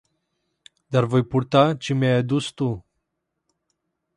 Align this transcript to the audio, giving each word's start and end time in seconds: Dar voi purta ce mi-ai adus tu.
Dar 0.91 1.05
voi 1.11 1.23
purta 1.29 1.63
ce 1.81 1.91
mi-ai 1.97 2.17
adus 2.21 2.45
tu. 2.57 2.69